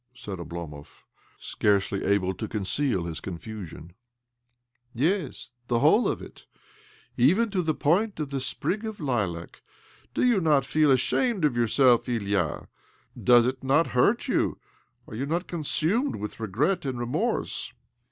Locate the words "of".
6.07-6.23, 8.19-8.31, 8.83-8.97, 11.45-11.55